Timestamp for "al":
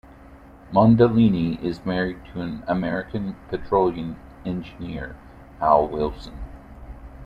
5.61-5.87